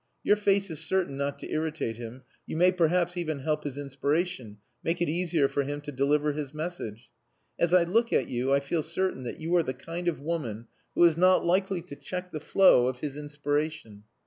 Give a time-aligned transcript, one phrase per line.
[0.23, 4.57] Your face is certain not to irritate him; you may perhaps even help his inspiration,
[4.83, 7.11] make it easier for him to deliver his message.
[7.59, 10.65] As I look at you, I feel certain that you are the kind of woman
[10.95, 14.05] who is not likely to check the flow of his inspiration."